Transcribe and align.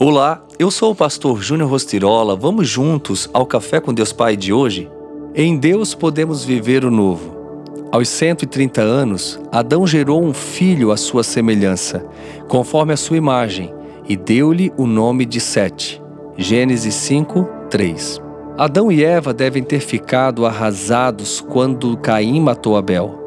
Olá, 0.00 0.44
eu 0.60 0.70
sou 0.70 0.92
o 0.92 0.94
pastor 0.94 1.42
Júnior 1.42 1.68
Rostirola. 1.68 2.36
Vamos 2.36 2.68
juntos 2.68 3.28
ao 3.32 3.44
Café 3.44 3.80
com 3.80 3.92
Deus 3.92 4.12
Pai 4.12 4.36
de 4.36 4.52
hoje? 4.52 4.88
Em 5.34 5.56
Deus 5.56 5.92
podemos 5.92 6.44
viver 6.44 6.84
o 6.84 6.90
novo. 6.90 7.36
Aos 7.90 8.08
130 8.08 8.80
anos, 8.80 9.40
Adão 9.50 9.84
gerou 9.88 10.22
um 10.22 10.32
filho 10.32 10.92
à 10.92 10.96
sua 10.96 11.24
semelhança, 11.24 12.06
conforme 12.46 12.92
a 12.92 12.96
sua 12.96 13.16
imagem, 13.16 13.74
e 14.08 14.16
deu-lhe 14.16 14.72
o 14.76 14.86
nome 14.86 15.24
de 15.24 15.40
Sete. 15.40 16.00
Gênesis 16.36 16.94
5, 16.94 17.48
3. 17.68 18.22
Adão 18.56 18.92
e 18.92 19.02
Eva 19.02 19.34
devem 19.34 19.64
ter 19.64 19.80
ficado 19.80 20.46
arrasados 20.46 21.40
quando 21.40 21.96
Caim 21.96 22.40
matou 22.40 22.76
Abel. 22.76 23.18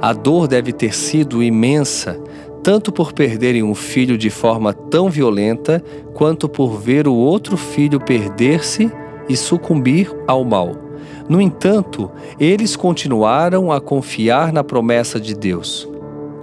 A 0.00 0.12
dor 0.12 0.46
deve 0.46 0.72
ter 0.72 0.94
sido 0.94 1.42
imensa, 1.42 2.20
tanto 2.62 2.92
por 2.92 3.12
perderem 3.12 3.62
um 3.62 3.74
filho 3.74 4.18
de 4.18 4.30
forma 4.30 4.72
tão 4.72 5.08
violenta, 5.08 5.82
quanto 6.14 6.48
por 6.48 6.78
ver 6.78 7.08
o 7.08 7.14
outro 7.14 7.56
filho 7.56 7.98
perder-se 7.98 8.90
e 9.28 9.36
sucumbir 9.36 10.12
ao 10.26 10.44
mal. 10.44 10.76
No 11.28 11.40
entanto, 11.40 12.10
eles 12.38 12.76
continuaram 12.76 13.70
a 13.70 13.80
confiar 13.80 14.52
na 14.52 14.62
promessa 14.64 15.18
de 15.18 15.34
Deus. 15.34 15.88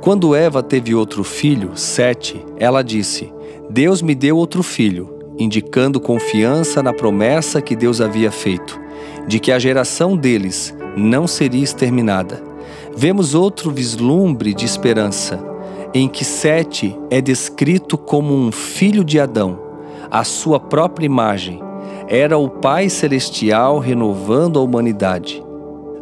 Quando 0.01 0.33
Eva 0.33 0.63
teve 0.63 0.95
outro 0.95 1.23
filho, 1.23 1.71
Sete, 1.75 2.43
ela 2.57 2.81
disse: 2.81 3.31
Deus 3.69 4.01
me 4.01 4.15
deu 4.15 4.37
outro 4.37 4.63
filho, 4.63 5.13
indicando 5.37 5.99
confiança 5.99 6.81
na 6.81 6.93
promessa 6.93 7.61
que 7.61 7.75
Deus 7.75 7.99
havia 7.99 8.31
feito, 8.31 8.79
de 9.27 9.39
que 9.39 9.51
a 9.51 9.59
geração 9.59 10.15
deles 10.15 10.73
não 10.95 11.27
seria 11.27 11.63
exterminada. 11.63 12.41
Vemos 12.95 13.35
outro 13.35 13.69
vislumbre 13.69 14.53
de 14.53 14.65
esperança 14.65 15.56
em 15.93 16.07
que 16.07 16.25
Sete 16.25 16.97
é 17.09 17.21
descrito 17.21 17.97
como 17.97 18.33
um 18.33 18.51
filho 18.51 19.03
de 19.03 19.19
Adão, 19.19 19.59
a 20.09 20.23
sua 20.23 20.59
própria 20.59 21.05
imagem. 21.05 21.61
Era 22.07 22.37
o 22.37 22.49
Pai 22.49 22.89
Celestial 22.89 23.79
renovando 23.79 24.59
a 24.59 24.61
humanidade. 24.61 25.43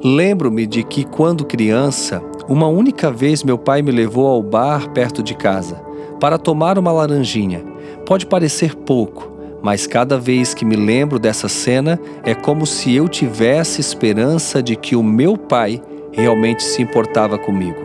Lembro-me 0.03 0.67
de 0.67 0.83
que, 0.83 1.03
quando 1.03 1.45
criança, 1.45 2.21
uma 2.47 2.67
única 2.67 3.09
vez 3.09 3.43
meu 3.43 3.57
pai 3.57 3.81
me 3.81 3.91
levou 3.91 4.27
ao 4.27 4.43
bar 4.43 4.91
perto 4.91 5.23
de 5.23 5.33
casa 5.33 5.81
para 6.19 6.37
tomar 6.37 6.77
uma 6.77 6.91
laranjinha. 6.91 7.63
Pode 8.05 8.25
parecer 8.25 8.75
pouco, 8.75 9.31
mas 9.63 9.87
cada 9.87 10.17
vez 10.17 10.53
que 10.53 10.63
me 10.63 10.75
lembro 10.75 11.17
dessa 11.17 11.49
cena 11.49 11.99
é 12.23 12.35
como 12.35 12.67
se 12.67 12.93
eu 12.93 13.07
tivesse 13.07 13.81
esperança 13.81 14.61
de 14.61 14.75
que 14.75 14.95
o 14.95 15.01
meu 15.01 15.35
pai 15.35 15.81
realmente 16.15 16.63
se 16.63 16.81
importava 16.81 17.37
comigo. 17.37 17.83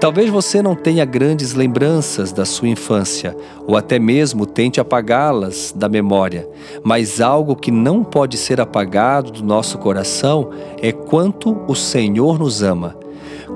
Talvez 0.00 0.30
você 0.30 0.62
não 0.62 0.74
tenha 0.74 1.04
grandes 1.04 1.54
lembranças 1.54 2.32
da 2.32 2.44
sua 2.44 2.68
infância, 2.68 3.36
ou 3.66 3.76
até 3.76 3.98
mesmo 3.98 4.46
tente 4.46 4.80
apagá-las 4.80 5.72
da 5.74 5.88
memória, 5.88 6.48
mas 6.82 7.20
algo 7.20 7.56
que 7.56 7.70
não 7.70 8.04
pode 8.04 8.36
ser 8.36 8.60
apagado 8.60 9.30
do 9.32 9.44
nosso 9.44 9.76
coração 9.78 10.50
é 10.80 10.92
quanto 10.92 11.60
o 11.66 11.74
Senhor 11.74 12.38
nos 12.38 12.62
ama. 12.62 12.96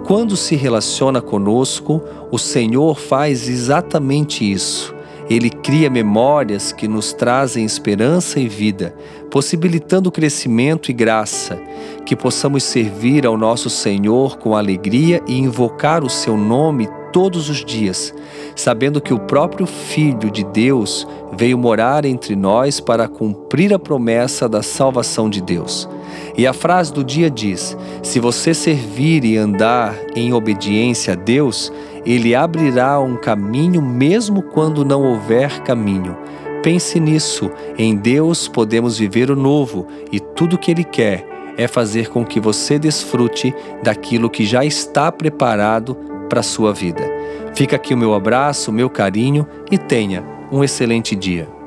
Quando 0.05 0.37
se 0.37 0.57
relaciona 0.57 1.21
conosco, 1.21 2.03
o 2.31 2.39
Senhor 2.39 2.99
faz 2.99 3.49
exatamente 3.49 4.51
isso 4.51 4.92
ele 5.29 5.51
cria 5.51 5.89
memórias 5.89 6.73
que 6.73 6.89
nos 6.89 7.13
trazem 7.13 7.65
esperança 7.65 8.41
e 8.41 8.49
vida, 8.49 8.95
possibilitando 9.31 10.11
crescimento 10.11 10.91
e 10.91 10.95
graça, 10.95 11.61
que 12.05 12.17
possamos 12.17 12.65
servir 12.65 13.27
ao 13.27 13.37
nosso 13.37 13.71
Senhor 13.71 14.39
com 14.39 14.55
alegria 14.55 15.23
e 15.27 15.39
invocar 15.39 16.05
o 16.05 16.11
seu 16.11 16.37
nome 16.37 16.89
todos 17.13 17.49
os 17.49 17.65
dias, 17.65 18.13
sabendo 18.57 19.01
que 19.01 19.13
o 19.13 19.19
próprio 19.19 19.67
Filho 19.67 20.31
de 20.31 20.45
Deus 20.45 21.07
veio 21.37 21.59
morar 21.59 22.05
entre 22.05 22.35
nós 22.35 22.81
para 22.81 23.07
cumprir 23.07 23.73
a 23.73 23.79
promessa 23.79 24.49
da 24.49 24.63
salvação 24.63 25.29
de 25.29 25.41
Deus. 25.41 25.89
E 26.37 26.47
a 26.47 26.53
frase 26.53 26.93
do 26.93 27.05
dia 27.05 27.31
diz: 27.31 27.77
Se 28.03 28.19
você 28.19 28.55
servir 28.55 29.25
e 29.25 29.37
andar 29.37 29.95
em 30.15 30.33
obediência 30.33 31.13
a 31.13 31.17
Deus, 31.17 31.73
Ele 32.05 32.35
abrirá 32.35 33.01
um 33.01 33.17
caminho 33.17 33.83
mesmo 33.83 34.43
quando 34.43 34.85
não 34.85 35.03
houver 35.03 35.61
caminho. 35.61 36.17
Pense 36.63 37.01
nisso, 37.01 37.51
em 37.77 37.97
Deus 37.97 38.47
podemos 38.47 38.97
viver 38.97 39.31
o 39.31 39.37
novo 39.37 39.89
e 40.13 40.21
tudo 40.21 40.59
que 40.59 40.71
Ele 40.71 40.85
quer 40.85 41.27
é 41.57 41.67
fazer 41.67 42.09
com 42.09 42.25
que 42.25 42.41
você 42.41 42.79
desfrute 42.79 43.55
daquilo 43.83 44.31
que 44.31 44.45
já 44.45 44.65
está 44.65 45.11
preparado 45.11 45.97
para 46.29 46.41
a 46.41 46.45
sua 46.45 46.73
vida. 46.73 47.03
Fica 47.55 47.77
aqui 47.77 47.93
o 47.93 47.99
meu 47.99 48.15
abraço, 48.15 48.71
o 48.71 48.75
meu 48.75 48.89
carinho 48.89 49.47
e 49.71 49.77
tenha 49.77 50.25
um 50.51 50.63
excelente 50.65 51.15
dia. 51.15 51.62